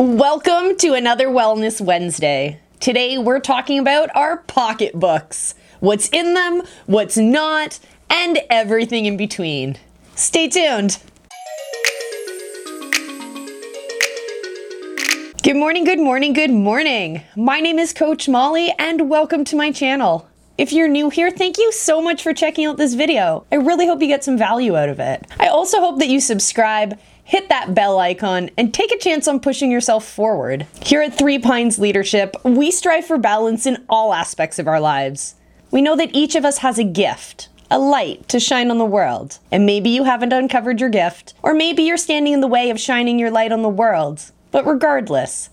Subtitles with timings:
[0.00, 2.58] Welcome to another Wellness Wednesday.
[2.80, 7.78] Today we're talking about our pocketbooks what's in them, what's not,
[8.08, 9.76] and everything in between.
[10.14, 11.02] Stay tuned.
[15.42, 17.20] Good morning, good morning, good morning.
[17.36, 20.26] My name is Coach Molly, and welcome to my channel.
[20.56, 23.44] If you're new here, thank you so much for checking out this video.
[23.52, 25.26] I really hope you get some value out of it.
[25.38, 26.98] I also hope that you subscribe,
[27.30, 30.66] hit that bell icon, and take a chance on pushing yourself forward.
[30.82, 35.36] Here at Three Pines Leadership, we strive for balance in all aspects of our lives.
[35.70, 38.84] We know that each of us has a gift, a light to shine on the
[38.84, 39.38] world.
[39.52, 42.80] And maybe you haven't uncovered your gift, or maybe you're standing in the way of
[42.80, 44.32] shining your light on the world.
[44.50, 45.50] But regardless,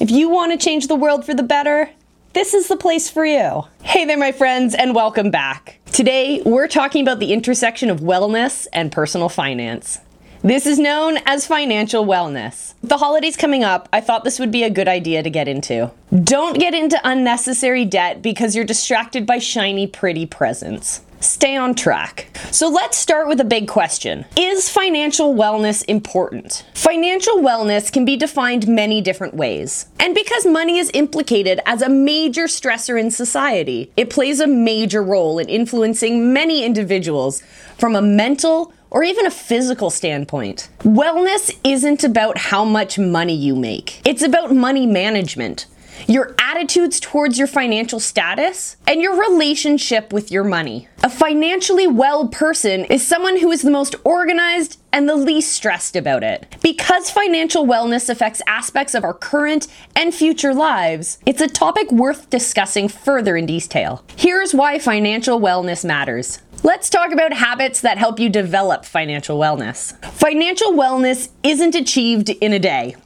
[0.00, 1.90] if you want to change the world for the better,
[2.32, 3.68] this is the place for you.
[3.84, 5.78] Hey there, my friends, and welcome back.
[5.92, 10.00] Today, we're talking about the intersection of wellness and personal finance.
[10.42, 12.72] This is known as financial wellness.
[12.82, 15.90] The holidays coming up, I thought this would be a good idea to get into.
[16.24, 22.26] Don't get into unnecessary debt because you're distracted by shiny, pretty presents stay on track.
[22.50, 26.64] So let's start with a big question Is financial wellness important?
[26.74, 29.86] Financial wellness can be defined many different ways.
[30.00, 35.02] And because money is implicated as a major stressor in society, it plays a major
[35.02, 37.42] role in influencing many individuals
[37.78, 40.68] from a mental or even a physical standpoint.
[40.80, 45.66] Wellness isn't about how much money you make, it's about money management
[46.06, 50.88] your attitudes towards your financial status, and your relationship with your money.
[51.02, 55.96] A financially well person is someone who is the most organized and the least stressed
[55.96, 56.46] about it.
[56.62, 62.28] Because financial wellness affects aspects of our current and future lives, it's a topic worth
[62.28, 64.04] discussing further in detail.
[64.16, 66.40] Here's why financial wellness matters.
[66.62, 69.96] Let's talk about habits that help you develop financial wellness.
[70.12, 72.96] Financial wellness isn't achieved in a day.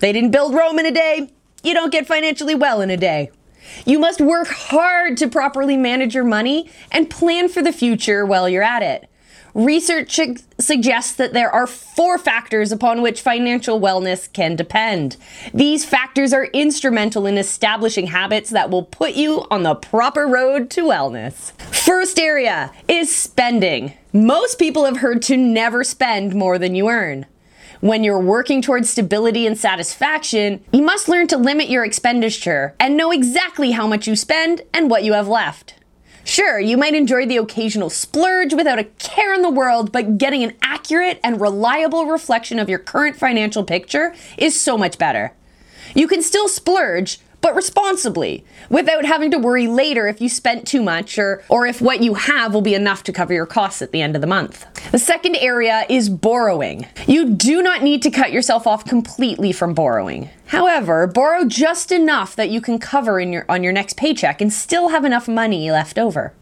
[0.00, 1.30] They didn't build Rome in a day,
[1.62, 3.30] you don't get financially well in a day.
[3.86, 8.48] You must work hard to properly manage your money and plan for the future while
[8.48, 9.08] you're at it.
[9.54, 10.18] Research
[10.58, 15.16] suggests that there are four factors upon which financial wellness can depend.
[15.54, 20.70] These factors are instrumental in establishing habits that will put you on the proper road
[20.70, 21.52] to wellness.
[21.72, 23.92] First area is spending.
[24.12, 27.26] Most people have heard to never spend more than you earn.
[27.80, 32.96] When you're working towards stability and satisfaction, you must learn to limit your expenditure and
[32.96, 35.74] know exactly how much you spend and what you have left.
[36.24, 40.42] Sure, you might enjoy the occasional splurge without a care in the world, but getting
[40.42, 45.34] an accurate and reliable reflection of your current financial picture is so much better.
[45.94, 50.82] You can still splurge, but responsibly, without having to worry later if you spent too
[50.82, 53.92] much or, or if what you have will be enough to cover your costs at
[53.92, 54.64] the end of the month.
[54.92, 56.86] The second area is borrowing.
[57.06, 60.30] You do not need to cut yourself off completely from borrowing.
[60.46, 64.50] However, borrow just enough that you can cover in your, on your next paycheck and
[64.50, 66.32] still have enough money left over.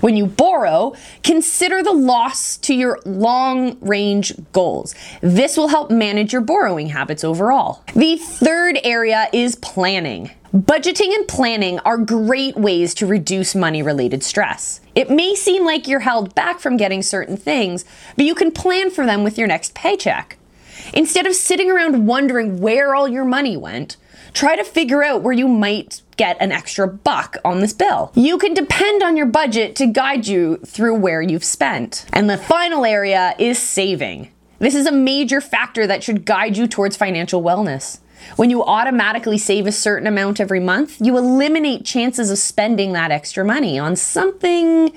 [0.00, 4.94] When you borrow, consider the loss to your long range goals.
[5.20, 7.82] This will help manage your borrowing habits overall.
[7.94, 10.30] The third area is planning.
[10.54, 14.80] Budgeting and planning are great ways to reduce money related stress.
[14.94, 17.84] It may seem like you're held back from getting certain things,
[18.14, 20.36] but you can plan for them with your next paycheck.
[20.92, 23.96] Instead of sitting around wondering where all your money went,
[24.34, 28.12] try to figure out where you might get an extra buck on this bill.
[28.14, 32.04] You can depend on your budget to guide you through where you've spent.
[32.12, 34.30] And the final area is saving.
[34.58, 38.00] This is a major factor that should guide you towards financial wellness.
[38.36, 43.10] When you automatically save a certain amount every month, you eliminate chances of spending that
[43.10, 44.96] extra money on something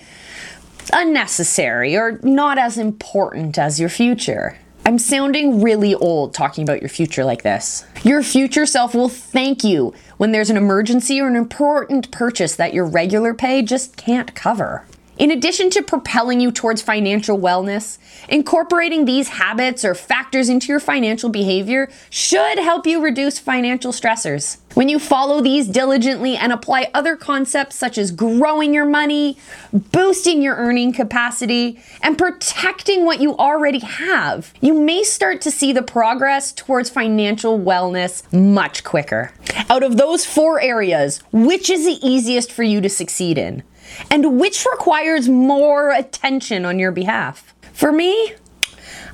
[0.94, 4.58] unnecessary or not as important as your future.
[4.88, 7.86] I'm sounding really old talking about your future like this.
[8.04, 12.74] Your future self will thank you when there's an emergency or an important purchase that
[12.74, 14.86] your regular pay just can't cover.
[15.18, 17.98] In addition to propelling you towards financial wellness,
[18.30, 24.58] incorporating these habits or factors into your financial behavior should help you reduce financial stressors.
[24.76, 29.40] When you follow these diligently and apply other concepts such as growing your money,
[29.74, 35.74] boosting your earning capacity, and protecting what you already have, you may start to see
[35.74, 39.32] the progress towards financial wellness much quicker.
[39.68, 43.64] Out of those four areas, which is the easiest for you to succeed in?
[44.10, 47.54] And which requires more attention on your behalf.
[47.74, 48.34] For me,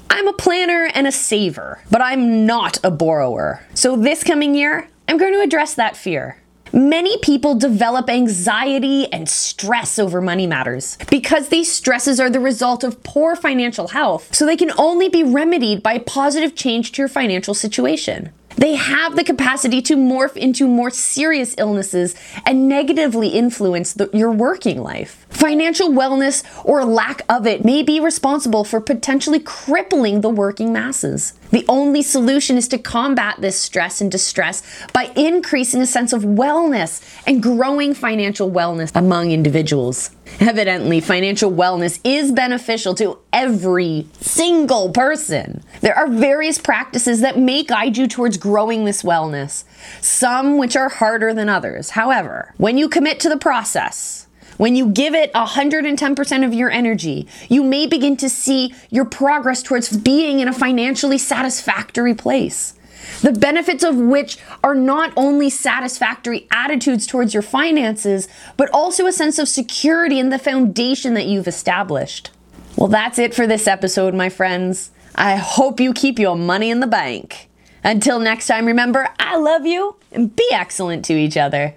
[0.10, 3.66] I'm a planner and a saver, but I'm not a borrower.
[3.74, 6.38] So this coming year, I'm going to address that fear.
[6.72, 12.84] Many people develop anxiety and stress over money matters because these stresses are the result
[12.84, 17.10] of poor financial health, so they can only be remedied by positive change to your
[17.10, 18.32] financial situation.
[18.56, 22.16] They have the capacity to morph into more serious illnesses
[22.46, 25.26] and negatively influence the, your working life.
[25.30, 31.34] Financial wellness or lack of it may be responsible for potentially crippling the working masses.
[31.52, 34.64] The only solution is to combat this stress and distress
[34.94, 40.12] by increasing a sense of wellness and growing financial wellness among individuals.
[40.40, 45.64] Evidently, financial wellness is beneficial to every single person.
[45.82, 49.64] There are various practices that may guide you towards growing this wellness,
[50.02, 51.92] some which are harder than others.
[51.92, 54.28] However, when you commit to the process,
[54.58, 59.64] when you give it 110% of your energy, you may begin to see your progress
[59.64, 62.76] towards being in a financially satisfactory place.
[63.24, 68.28] The benefits of which are not only satisfactory attitudes towards your finances,
[68.58, 72.32] but also a sense of security in the foundation that you've established.
[72.76, 74.92] Well, that's it for this episode, my friends.
[75.16, 77.50] I hope you keep your money in the bank.
[77.82, 81.76] Until next time, remember, I love you and be excellent to each other.